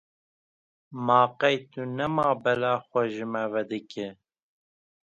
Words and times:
Ma 1.05 1.19
qey 1.39 1.57
tu 1.71 1.81
nema 1.97 2.25
bela 2.43 2.71
xwe 2.87 3.01
ji 3.13 3.25
me 3.31 3.41
vedikî! 3.53 4.07